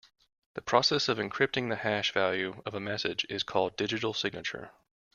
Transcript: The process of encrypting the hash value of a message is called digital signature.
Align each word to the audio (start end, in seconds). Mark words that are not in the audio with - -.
The 0.55 0.63
process 0.63 1.07
of 1.09 1.19
encrypting 1.19 1.69
the 1.69 1.75
hash 1.75 2.11
value 2.11 2.63
of 2.65 2.73
a 2.73 2.79
message 2.79 3.23
is 3.29 3.43
called 3.43 3.77
digital 3.77 4.15
signature. 4.15 4.71